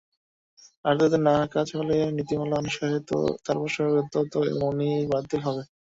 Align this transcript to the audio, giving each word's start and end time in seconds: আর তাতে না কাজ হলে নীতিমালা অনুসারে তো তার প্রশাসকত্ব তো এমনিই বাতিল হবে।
আর 0.85 0.93
তাতে 0.99 1.17
না 1.27 1.35
কাজ 1.53 1.67
হলে 1.77 1.95
নীতিমালা 2.17 2.55
অনুসারে 2.61 2.97
তো 3.09 3.15
তার 3.43 3.55
প্রশাসকত্ব 3.61 4.15
তো 4.33 4.39
এমনিই 4.51 5.09
বাতিল 5.11 5.41
হবে। 5.47 5.63